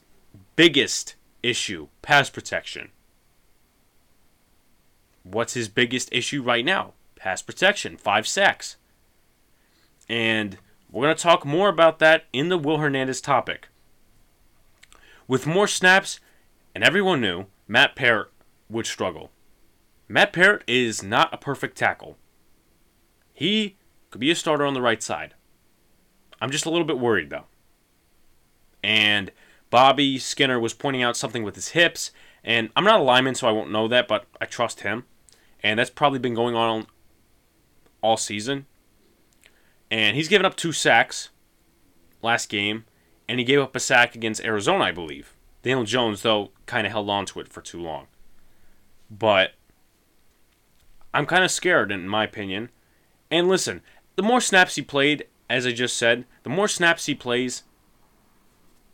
[0.57, 1.89] biggest issue?
[2.03, 2.91] Pass protection.
[5.23, 6.95] What's his biggest issue right now?
[7.17, 8.77] Pass protection, five sacks.
[10.09, 10.59] And
[10.91, 13.69] we're going to talk more about that in the Will Hernandez topic.
[15.31, 16.19] With more snaps,
[16.75, 18.33] and everyone knew, Matt Peart
[18.69, 19.31] would struggle.
[20.09, 22.17] Matt Peart is not a perfect tackle.
[23.33, 23.77] He
[24.11, 25.35] could be a starter on the right side.
[26.43, 27.45] I'm just a little bit worried, though.
[28.83, 29.31] And
[29.71, 32.11] Bobby Skinner was pointing out something with his hips,
[32.43, 35.05] and I'm not a lineman, so I won't know that, but I trust him.
[35.63, 36.89] And that's probably been going on
[38.03, 38.67] all season.
[39.93, 41.29] And he's given up two sacks
[42.21, 42.85] last game
[43.31, 45.37] and he gave up a sack against Arizona, I believe.
[45.63, 48.09] Daniel Jones, though, kind of held on to it for too long.
[49.09, 49.53] But
[51.15, 52.71] I'm kind of scared, in my opinion.
[53.31, 53.83] And listen,
[54.17, 57.63] the more snaps he played, as I just said, the more snaps he plays,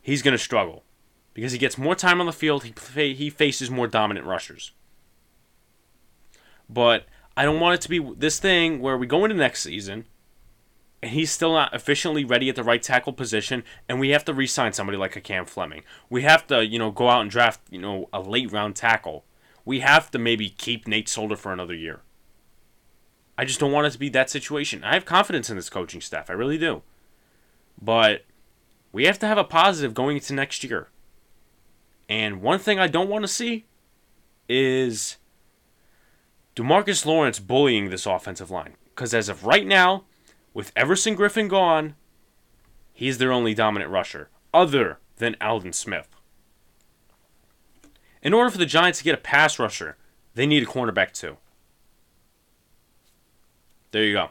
[0.02, 0.84] he's going to struggle.
[1.32, 4.72] Because he gets more time on the field, he, he faces more dominant rushers.
[6.68, 7.06] But
[7.38, 10.04] I don't want it to be this thing where we go into next season
[11.06, 14.34] and he's still not efficiently ready at the right tackle position, and we have to
[14.34, 15.84] re-sign somebody like a Cam Fleming.
[16.10, 19.24] We have to, you know, go out and draft, you know, a late round tackle.
[19.64, 22.00] We have to maybe keep Nate Solder for another year.
[23.38, 24.82] I just don't want it to be that situation.
[24.82, 26.82] I have confidence in this coaching staff, I really do.
[27.80, 28.24] But
[28.90, 30.88] we have to have a positive going into next year.
[32.08, 33.66] And one thing I don't want to see
[34.48, 35.18] is
[36.56, 38.74] Demarcus Lawrence bullying this offensive line.
[38.86, 40.02] Because as of right now,
[40.56, 41.96] with Everson Griffen gone,
[42.94, 46.08] he's their only dominant rusher, other than Aldon Smith.
[48.22, 49.98] In order for the Giants to get a pass rusher,
[50.34, 51.36] they need a cornerback too.
[53.90, 54.30] There you go.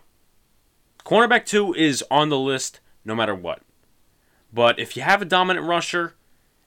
[1.05, 3.61] Cornerback two is on the list no matter what.
[4.51, 6.15] But if you have a dominant rusher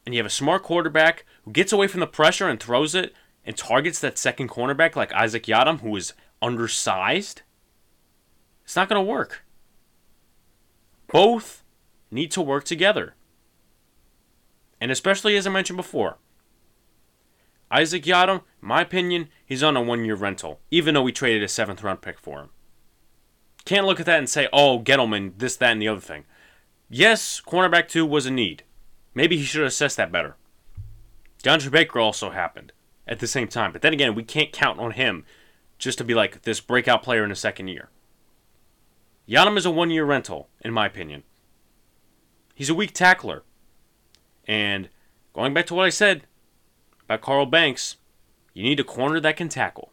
[0.06, 3.12] and you have a smart quarterback who gets away from the pressure and throws it
[3.44, 7.42] and targets that second cornerback like Isaac Yiadom, who is undersized,
[8.62, 9.42] it's not going to work.
[11.08, 11.64] Both
[12.10, 13.14] need to work together.
[14.80, 16.18] And especially as I mentioned before,
[17.70, 21.48] Isaac Yiadom, my opinion, he's on a one year rental, even though we traded a
[21.48, 22.50] seventh round pick for him.
[23.64, 26.24] Can't look at that and say, oh, Gettleman, this, that, and the other thing.
[26.88, 28.62] Yes, cornerback two was a need.
[29.14, 30.36] Maybe he should have assessed that better.
[31.42, 32.72] DeAndre Baker also happened
[33.06, 33.72] at the same time.
[33.72, 35.24] But then again, we can't count on him
[35.78, 37.90] just to be like this breakout player in a second year.
[39.28, 41.22] Yiadom is a one year rental, in my opinion.
[42.54, 43.42] He's a weak tackler.
[44.46, 44.88] And
[45.34, 46.22] going back to what I said
[47.04, 47.96] about Carl Banks,
[48.54, 49.92] you need a corner that can tackle.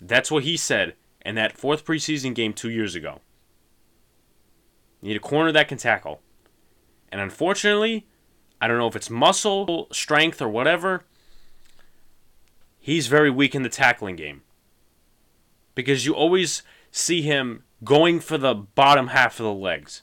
[0.00, 0.94] That's what he said
[1.24, 3.20] in that fourth preseason game two years ago.
[5.00, 6.20] You need a corner that can tackle.
[7.10, 8.06] And unfortunately,
[8.60, 11.04] I don't know if it's muscle, strength, or whatever,
[12.78, 14.42] he's very weak in the tackling game.
[15.74, 20.02] Because you always see him going for the bottom half of the legs.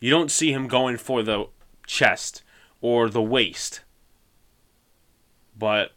[0.00, 1.46] You don't see him going for the
[1.86, 2.42] chest
[2.80, 3.82] or the waist.
[5.56, 5.92] But,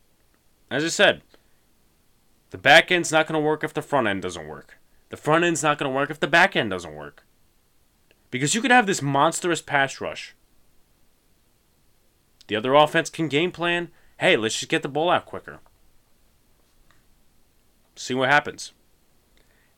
[0.69, 1.21] as I said,
[2.51, 4.77] the back end's not going to work if the front end doesn't work.
[5.09, 7.23] The front end's not going to work if the back end doesn't work.
[8.31, 10.35] Because you could have this monstrous pass rush.
[12.47, 13.89] The other offense can game plan.
[14.19, 15.59] Hey, let's just get the ball out quicker.
[17.95, 18.73] See what happens.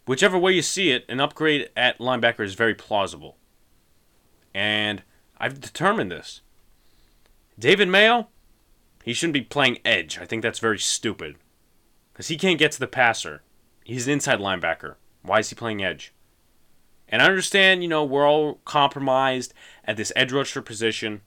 [0.07, 3.35] Whichever way you see it, an upgrade at linebacker is very plausible.
[4.53, 5.03] And
[5.37, 6.39] I've determined this.
[7.59, 8.29] David Mayo,
[9.03, 10.17] he shouldn't be playing edge.
[10.17, 11.35] I think that's very stupid.
[12.13, 13.43] Because he can't get to the passer.
[13.83, 14.95] He's an inside linebacker.
[15.23, 16.13] Why is he playing edge?
[17.09, 21.19] And I understand, you know, we're all compromised at this edge rusher position.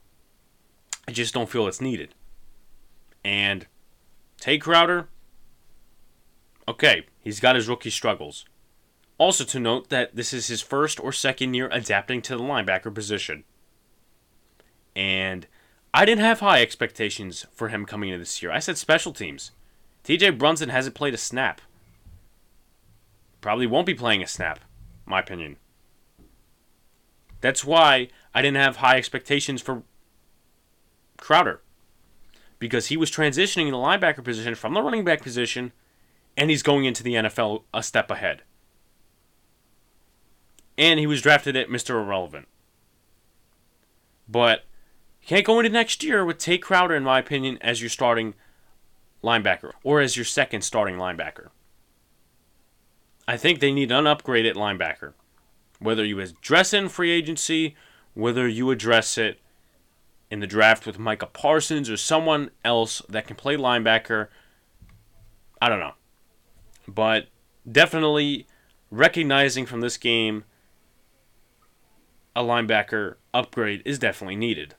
[1.07, 2.15] I just don't feel it's needed.
[3.23, 3.67] And
[4.39, 5.07] Tae Crowder,
[6.67, 8.45] okay, he's got his rookie struggles.
[9.21, 12.91] Also to note that this is his first or second year adapting to the linebacker
[12.91, 13.43] position.
[14.95, 15.45] And
[15.93, 18.51] I didn't have high expectations for him coming into this year.
[18.51, 19.51] I said special teams.
[20.03, 21.61] TJ Brunson hasn't played a snap.
[23.41, 24.61] Probably won't be playing a snap,
[25.05, 25.57] my opinion.
[27.41, 29.83] That's why I didn't have high expectations for
[31.17, 31.61] Crowder.
[32.57, 35.73] Because he was transitioning the linebacker position from the running back position,
[36.35, 38.41] and he's going into the NFL a step ahead.
[40.81, 41.91] And he was drafted at Mr.
[41.91, 42.47] Irrelevant.
[44.27, 44.63] But
[45.21, 48.33] you can't go into next year with Tae Crowder, in my opinion, as your starting
[49.23, 51.49] linebacker or as your second starting linebacker.
[53.27, 55.13] I think they need an upgrade at linebacker.
[55.77, 57.75] Whether you address it in free agency,
[58.15, 59.39] whether you address it
[60.31, 64.29] in the draft with Micah Parsons or someone else that can play linebacker,
[65.61, 65.93] I don't know.
[66.87, 67.27] But
[67.71, 68.47] definitely
[68.89, 70.43] recognizing from this game
[72.35, 74.75] a linebacker upgrade is definitely needed.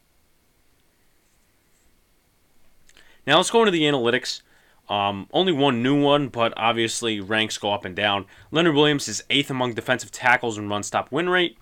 [3.27, 4.43] Now let's go into the analytics.
[4.88, 8.27] Um, only one new one, but obviously ranks go up and down.
[8.51, 11.57] Leonard Williams is eighth among defensive tackles in run stop win rate.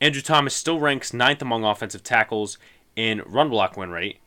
[0.00, 2.58] Andrew Thomas still ranks ninth among offensive tackles
[2.96, 4.18] in run block win rate.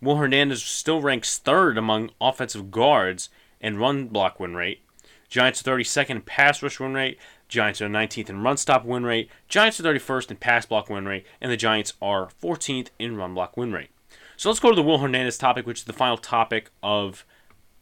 [0.00, 3.28] Will Hernandez still ranks third among offensive guards
[3.60, 4.80] in run block win rate.
[5.28, 7.18] Giants 32nd in pass rush win rate.
[7.52, 9.30] Giants are 19th in run stop win rate.
[9.48, 11.26] Giants are 31st in pass block win rate.
[11.40, 13.90] And the Giants are 14th in run block win rate.
[14.36, 17.24] So let's go to the Will Hernandez topic, which is the final topic of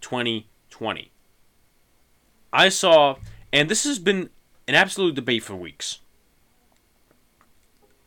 [0.00, 1.12] 2020.
[2.52, 3.16] I saw,
[3.52, 4.30] and this has been
[4.66, 6.00] an absolute debate for weeks.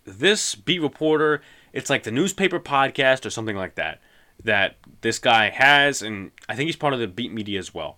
[0.03, 4.01] This beat reporter, it's like the newspaper podcast or something like that,
[4.43, 7.97] that this guy has, and I think he's part of the beat media as well.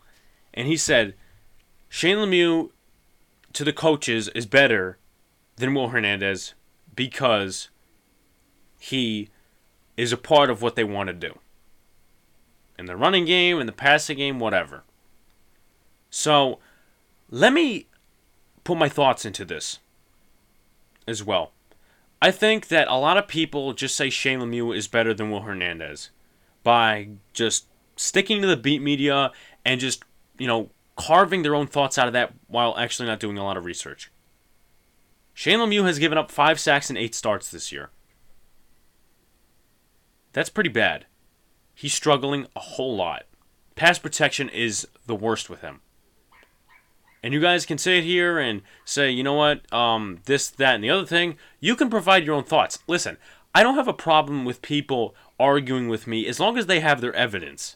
[0.53, 1.15] And he said,
[1.89, 2.69] Shane Lemieux
[3.55, 4.97] to the coaches is better
[5.55, 6.53] than Will Hernandez
[6.95, 7.69] because
[8.77, 9.29] he
[9.97, 11.39] is a part of what they want to do.
[12.77, 14.83] In the running game, in the passing game, whatever.
[16.09, 16.59] So,
[17.29, 17.87] let me
[18.65, 19.79] put my thoughts into this
[21.07, 21.51] as well.
[22.21, 25.41] I think that a lot of people just say Shane Lemieux is better than Will
[25.41, 26.09] Hernandez
[26.63, 29.31] by just sticking to the beat media
[29.63, 30.03] and just,
[30.37, 33.57] you know, carving their own thoughts out of that while actually not doing a lot
[33.57, 34.11] of research.
[35.33, 37.89] Shane Lemieux has given up five sacks and eight starts this year.
[40.31, 41.05] That's pretty bad.
[41.75, 43.23] he's struggling a whole lot.
[43.75, 45.81] Pass protection is the worst with him.
[47.21, 50.83] And you guys can sit here and say, you know what, um, this, that, and
[50.83, 51.37] the other thing.
[51.59, 52.79] You can provide your own thoughts.
[52.87, 53.17] Listen,
[53.53, 57.01] I don't have a problem with people arguing with me as long as they have
[57.01, 57.75] their evidence.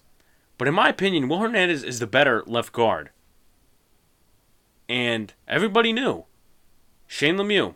[0.59, 3.11] But in my opinion, Will Hernandez is the better left guard.
[4.89, 6.25] And everybody knew
[7.07, 7.75] Shane Lemieux,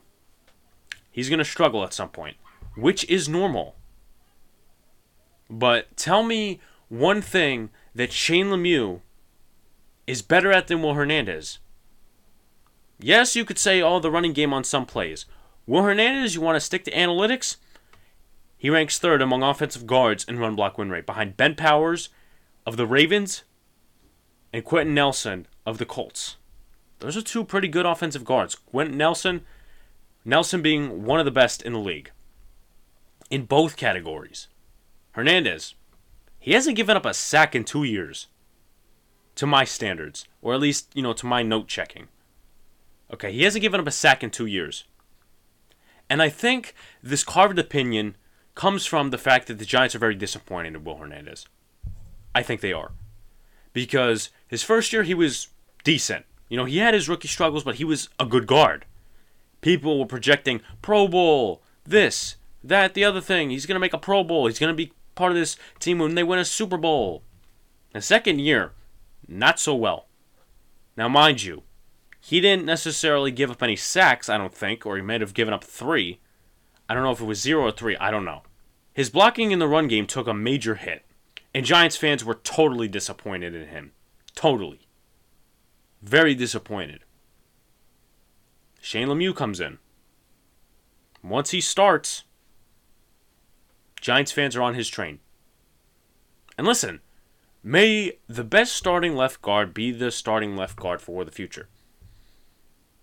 [1.09, 2.35] he's going to struggle at some point,
[2.75, 3.77] which is normal.
[5.49, 6.59] But tell me
[6.89, 8.99] one thing that Shane Lemieux
[10.05, 11.59] is better at than Will Hernandez.
[12.99, 15.25] Yes, you could say, oh, the running game on some plays.
[15.65, 17.55] Will Hernandez, you want to stick to analytics?
[18.57, 22.09] He ranks third among offensive guards in run block win rate, behind Ben Powers
[22.65, 23.43] of the Ravens
[24.51, 26.37] and Quenton Nelson of the Colts.
[26.99, 28.55] Those are two pretty good offensive guards.
[28.55, 29.41] Quenton Nelson,
[30.23, 32.11] Nelson being one of the best in the league
[33.29, 34.47] in both categories.
[35.13, 35.73] Hernandez,
[36.39, 38.27] he hasn't given up a sack in two years,
[39.35, 42.09] to my standards, or at least, you know, to my note checking.
[43.11, 44.83] Okay, he hasn't given up a sack in two years.
[46.09, 48.17] And I think this carved opinion
[48.55, 51.47] comes from the fact that the Giants are very disappointed in Will Hernandez.
[52.35, 52.91] I think they are.
[53.73, 55.47] Because his first year, he was
[55.83, 56.25] decent.
[56.49, 58.85] You know, he had his rookie struggles, but he was a good guard.
[59.61, 63.49] People were projecting Pro Bowl, this, that, the other thing.
[63.49, 64.47] He's going to make a Pro Bowl.
[64.47, 67.23] He's going to be part of this team when they win a Super Bowl.
[67.93, 68.73] The second year,
[69.27, 70.07] not so well.
[70.95, 71.63] Now, mind you,
[72.19, 75.53] he didn't necessarily give up any sacks, I don't think, or he might have given
[75.53, 76.19] up three.
[76.87, 78.43] I don't know if it was zero or three, I don't know.
[78.93, 81.03] His blocking in the run game took a major hit,
[81.53, 83.91] and Giants fans were totally disappointed in him.
[84.35, 84.81] Totally.
[86.01, 87.03] Very disappointed.
[88.81, 89.77] Shane Lemieux comes in.
[91.23, 92.23] Once he starts,
[94.01, 95.19] Giants fans are on his train.
[96.57, 96.99] And listen,
[97.63, 101.69] may the best starting left guard be the starting left guard for the future.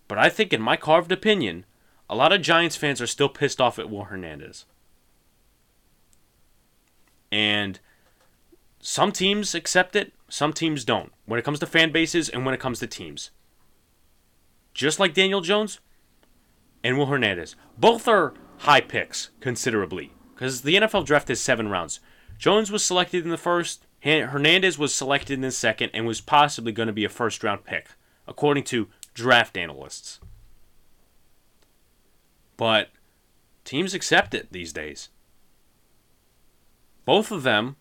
[0.07, 1.65] But I think, in my carved opinion,
[2.09, 4.65] a lot of Giants fans are still pissed off at Will Hernandez.
[7.31, 7.79] And
[8.81, 11.11] some teams accept it, some teams don't.
[11.25, 13.29] When it comes to fan bases and when it comes to teams.
[14.73, 15.79] Just like Daniel Jones
[16.83, 17.55] and Will Hernandez.
[17.77, 20.11] Both are high picks, considerably.
[20.33, 21.99] Because the NFL draft is seven rounds.
[22.37, 26.71] Jones was selected in the first, Hernandez was selected in the second, and was possibly
[26.71, 27.89] going to be a first round pick,
[28.27, 30.19] according to draft analysts.
[32.57, 32.89] But
[33.63, 35.09] teams accept it these days.
[37.05, 37.75] Both of them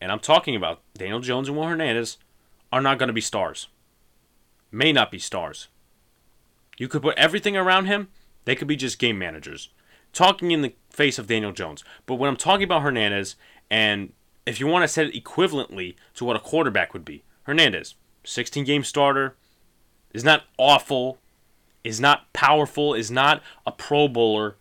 [0.00, 2.18] and I'm talking about Daniel Jones and Will Hernandez,
[2.72, 3.68] are not going to be stars.
[4.70, 5.68] May not be stars.
[6.76, 8.08] You could put everything around him,
[8.44, 9.70] they could be just game managers.
[10.12, 11.84] Talking in the face of Daniel Jones.
[12.06, 13.36] But when I'm talking about Hernandez,
[13.70, 14.12] and
[14.46, 18.64] if you want to set it equivalently to what a quarterback would be, Hernandez, 16
[18.64, 19.36] game starter,
[20.12, 21.18] is not awful,
[21.82, 24.56] is not powerful, is not a Pro Bowler,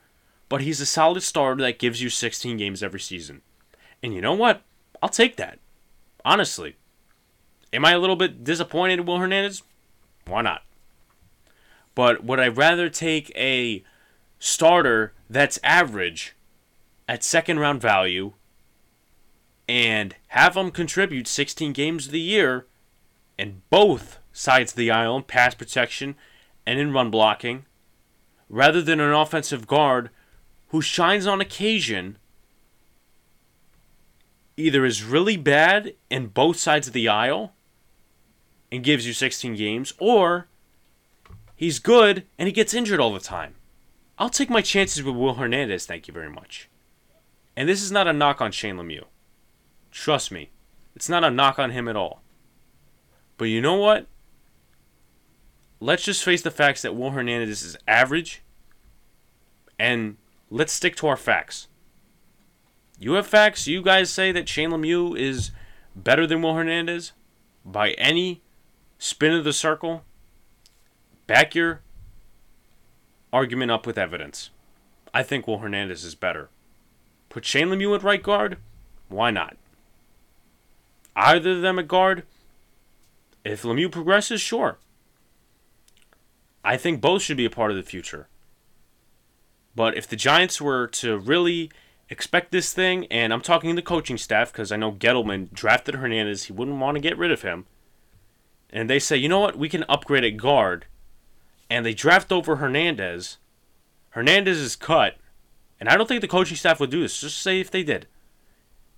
[0.50, 3.42] but he's a solid starter that gives you 16 games every season.
[4.02, 4.62] And you know what?
[5.04, 5.60] I'll take that.
[6.24, 6.78] Honestly.
[7.74, 9.62] Am I a little bit disappointed in Will Hernandez?
[10.26, 10.64] Why not?
[11.94, 13.84] But would I rather take a
[14.40, 16.38] starter that's average
[17.06, 18.32] at second round value
[19.68, 22.66] and have him contribute 16 games of the year
[23.38, 26.16] in both sides of the aisle pass protection
[26.66, 27.66] and in run blocking
[28.48, 30.10] rather than an offensive guard
[30.70, 32.18] who shines on occasion
[34.58, 37.54] either is really bad in both sides of the aisle
[38.72, 40.48] and gives you 16 games, or
[41.56, 43.56] he's good and he gets injured all the time.
[44.18, 46.70] I'll take my chances with Will Hernandez, thank you very much.
[47.56, 49.06] And this is not a knock on Shane Lemieux.
[49.92, 50.50] Trust me,
[50.96, 52.22] it's not a knock on him at all.
[53.38, 54.08] But you know what?
[55.80, 58.42] Let's just face the facts that Will Hernandez is average,
[59.78, 60.18] and
[60.50, 61.68] let's stick to our facts.
[63.24, 63.68] Facts.
[63.68, 65.52] You guys say that Shane Lemieux is
[65.96, 67.12] better than Will Hernandez
[67.66, 68.42] by any
[68.98, 70.04] spin of the circle.
[71.28, 71.82] Back your
[73.32, 74.50] argument up with evidence.
[75.14, 76.50] I think Will Hernandez is better.
[77.30, 78.58] Put Shane Lemieux at right guard.
[79.10, 79.58] Why not?
[81.16, 82.24] Either of them at guard.
[83.44, 84.78] If Lemieux progresses, sure.
[86.64, 88.28] I think both should be a part of the future.
[89.76, 91.72] But if the Giants were to really
[92.14, 95.96] expect this thing, and I'm talking to the coaching staff because I know Gettleman drafted
[95.96, 96.44] Hernandez.
[96.44, 97.66] He wouldn't want to get rid of him.
[98.70, 100.86] And they say, you know what, we can upgrade at guard.
[101.70, 103.38] And they draft over Hernandez.
[104.12, 105.18] Hernandez is cut.
[105.80, 107.20] And I don't think the coaching staff would do this.
[107.20, 108.08] Just say if they did.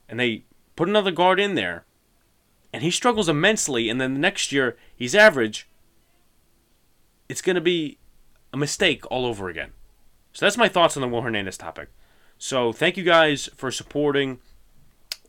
[0.07, 0.43] And they
[0.75, 1.85] put another guard in there,
[2.73, 5.69] and he struggles immensely, and then the next year he's average,
[7.29, 7.97] it's going to be
[8.53, 9.71] a mistake all over again.
[10.33, 11.89] So that's my thoughts on the Will Hernandez topic.
[12.37, 14.39] So thank you guys for supporting.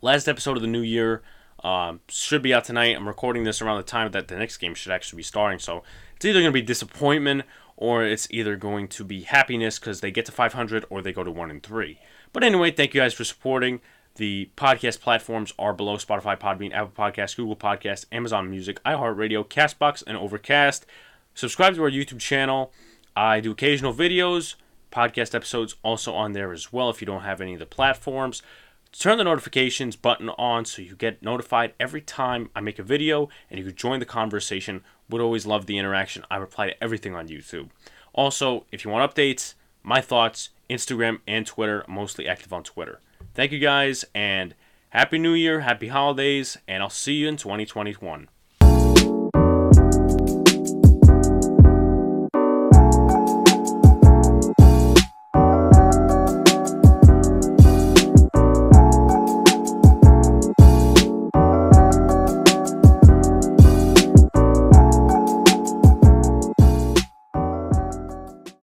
[0.03, 1.23] Last episode of the new year
[1.65, 2.97] um, should be out tonight.
[2.97, 5.59] I'm recording this around the time that the next game should actually be starting.
[5.59, 5.83] So
[6.15, 7.45] it's either going to be disappointment
[7.77, 11.25] or it's either going to be happiness because they get to 500 or they go
[11.25, 11.99] to 1 and 3.
[12.33, 13.81] But anyway, thank you guys for supporting.
[14.17, 20.03] The podcast platforms are below Spotify, Podbean, Apple Podcasts, Google Podcasts, Amazon Music, iHeartRadio, Castbox,
[20.07, 20.87] and Overcast.
[21.35, 22.73] Subscribe to our YouTube channel.
[23.15, 24.55] I do occasional videos,
[24.91, 28.43] podcast episodes also on there as well if you don't have any of the platforms.
[28.93, 33.28] Turn the notifications button on so you get notified every time I make a video
[33.51, 34.82] and you can join the conversation.
[35.11, 36.24] Would always love the interaction.
[36.30, 37.68] I reply to everything on YouTube.
[38.14, 43.01] Also, if you want updates, my thoughts, Instagram and Twitter, mostly active on Twitter.
[43.34, 44.55] Thank you guys and
[44.91, 48.28] Happy New Year, Happy Holidays, and I'll see you in 2021.